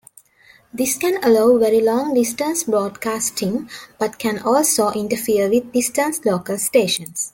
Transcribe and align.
This 0.73 0.97
can 0.97 1.23
allow 1.23 1.59
very 1.59 1.79
long-distance 1.79 2.63
broadcasting, 2.63 3.69
but 3.99 4.17
can 4.17 4.39
also 4.39 4.89
interfere 4.93 5.47
with 5.47 5.73
distant 5.73 6.25
local 6.25 6.57
stations. 6.57 7.29